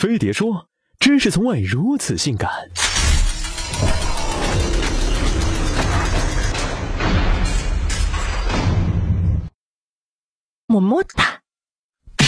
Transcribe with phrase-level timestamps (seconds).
[0.00, 0.66] 飞碟说
[0.98, 2.48] ：“知识从未如此性感。”
[10.66, 11.40] 么么哒。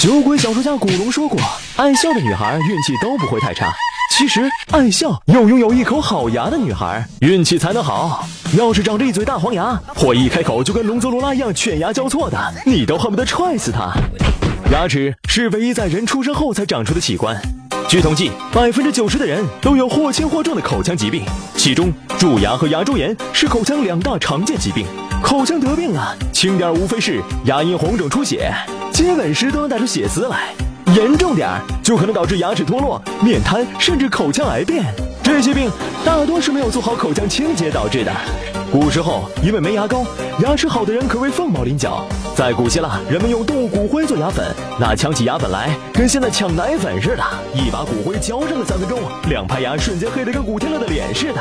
[0.00, 1.38] 酒鬼小说家古龙说过
[1.76, 3.70] ：“爱笑的女孩运气都不会太差。”
[4.16, 8.26] 其实，爱笑又拥有一口好牙的女孩运气才能好。
[8.56, 13.92] 要是长着一嘴大黄牙，或一开口就跟龙泽罗拉一样犬牙交错的，你都恨不得踹死她。
[14.72, 17.36] 牙齿是唯一在人出生后才长出的器官。
[17.86, 21.22] 据统计，百分之九十的人都有或轻或重的口腔疾病，
[21.56, 24.86] 其中蛀牙和牙周炎是口腔两大常见疾病。
[25.22, 28.52] 口腔得病了，轻点无非是牙龈红肿出血，
[28.92, 30.36] 接吻时都能带出血丝来；
[30.94, 34.84] 严重点儿就可能导致牙齿脱落、面瘫，甚至口腔癌变。
[35.22, 35.70] 这些病
[36.04, 38.12] 大多是没有做好口腔清洁导致的。
[38.70, 40.04] 古时候，因为没牙膏，
[40.42, 42.06] 牙齿好的人可谓凤毛麟角。
[42.38, 44.46] 在古希腊，人们用动物骨灰做牙粉，
[44.78, 51.40] 那抢起牙粉来，跟现在抢奶粉似的，一把骨灰嚼上了三分钟，两排牙瞬间黑得跟古天乐的脸似的。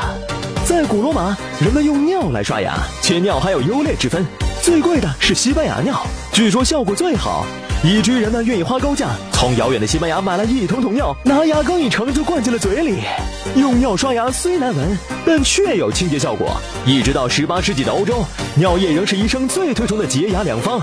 [0.65, 4.25] 在古罗马，人们用尿来刷牙，且尿还有优劣之分，
[4.63, 7.45] 最贵的是西班牙尿，据说效果最好。
[7.83, 13.03] 以至于人们愿意花高价从遥远的西班牙买来一桶桶尿，拿牙膏一盛就灌进了嘴里。
[13.55, 16.55] 用尿刷牙虽难闻，但确有清洁效果。
[16.85, 18.23] 一直到十八世纪的欧洲，
[18.55, 20.79] 尿液仍是医生最推崇的洁牙良方。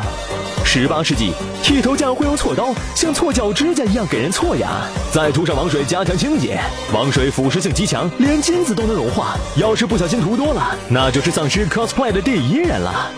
[0.64, 4.68] 十八世纪，剃头匠会用锉刀像锉脚指甲一样给人锉牙，
[5.12, 6.58] 再涂上王水加强清洁。
[6.92, 9.36] 王水腐蚀性极强，连金子都能融化。
[9.56, 13.10] 要是不小心涂多了，那就是丧尸 cosplay 的第一人了。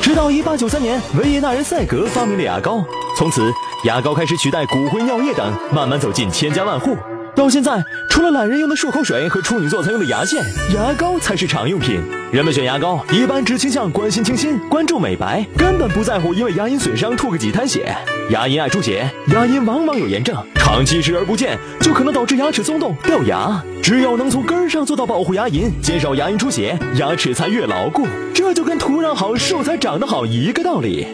[0.00, 2.82] 直到一八九三年，维也纳人赛格发明了牙膏。
[3.16, 3.52] 从此，
[3.84, 6.96] 牙膏开始取代骨灰、尿液等，慢慢走进千家万户。
[7.36, 12.00] 到现在，除了懒人用的漱口水和处女座才用的牙线，牙膏才是常用品。
[12.32, 17.94] 人们选牙膏一般只倾向关心清新、关注美白，根本不在乎因为牙龈损伤吐个几滩血。
[18.30, 23.62] 牙龈爱出血，牙龈往往有炎症，长期视而不见，就可能导致牙齿松动、掉牙。
[23.82, 28.06] 只有能从根儿上做到保护牙龈，减少牙龈出血，牙齿才越牢固。
[28.32, 31.06] 这就跟土壤好，树才长得好一个道理。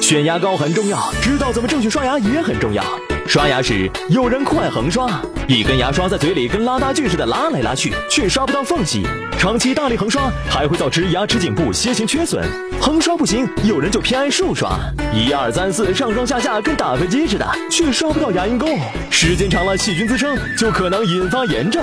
[0.00, 2.82] 选牙膏很重要，知道怎么正确刷牙也很重要。
[3.30, 5.08] 刷牙时有人快横刷，
[5.46, 9.06] 一根牙刷在嘴里跟拉大锯似的拉来拉去，却刷不到缝隙。
[9.38, 12.44] 长期大力横刷还会造成牙齿颈部楔形缺损。
[12.80, 14.80] 横刷不行，有人就偏爱竖刷，
[15.14, 18.66] 一二三四上上下下跟打飞机似的，却刷不到牙龈沟。
[19.10, 21.80] 时间长了，细菌滋生就可能引发炎症。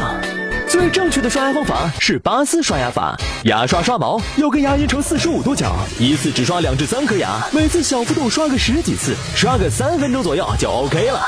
[0.78, 11.20] 最正确的刷牙方法是巴斯刷牙法，牙刷刷毛要跟牙龈成四十五度角，一次只刷两至三颗牙，每次小幅度刷个十几次，刷个三分钟左右就 OK 了。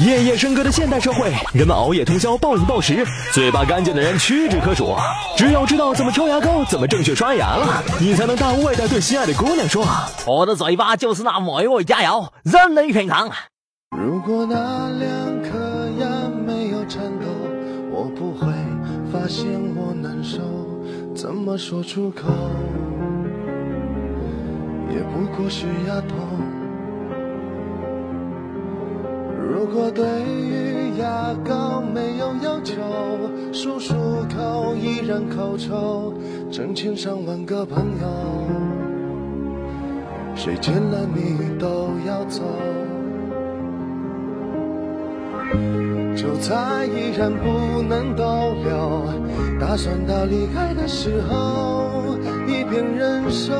[0.00, 3.02] 夜夜笙歌的现代社会，人们熬夜通宵暴饮暴食，
[3.32, 4.94] 嘴巴干净的人屈指可数。
[5.34, 9.82] 只要知道怎么抽牙膏，怎么正确刷牙了，你才能大无畏的对心爱的姑娘说
[10.28, 13.30] ：“我的嘴巴就是那美味佳肴，任你品尝。”
[13.98, 15.39] 如果那两
[19.30, 20.40] 嫌我难受，
[21.14, 22.26] 怎么说出口？
[24.92, 26.18] 也不过是牙痛。
[29.38, 32.74] 如果对于牙膏没有要求，
[33.52, 33.94] 漱漱
[34.34, 36.12] 口依然口臭，
[36.50, 38.08] 成千上万个朋友，
[40.34, 42.42] 谁见了你都要走。
[46.20, 49.04] 就再依然不能逗留，
[49.58, 53.54] 打算他离开的时候，一边忍受，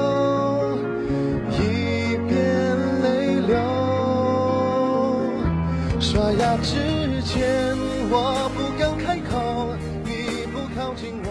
[1.53, 3.57] 一边泪流。
[5.99, 6.75] 刷牙之
[7.25, 7.75] 前，
[8.11, 11.30] 我不敢开口，你不靠近我。